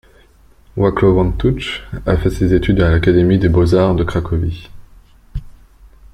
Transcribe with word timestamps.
Wacław 0.77 1.13
Wantuch 1.15 1.67
a 2.07 2.17
fait 2.17 2.31
ses 2.31 2.55
études 2.55 2.81
à 2.81 2.89
l'Académie 2.89 3.37
des 3.37 3.49
beaux-arts 3.49 3.93
de 3.93 4.03
Cracovie. 4.03 4.67